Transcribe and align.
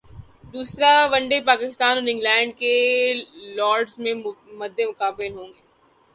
دوسرا 0.53 0.93
one 1.11 1.23
day 1.29 1.39
Pakistan 1.49 1.93
اور 1.97 2.07
England 2.07 2.51
کل 2.59 3.17
لارڈز 3.57 3.93
میں 4.03 4.13
مدمقابل 4.59 5.31
ہونگے 5.35 5.61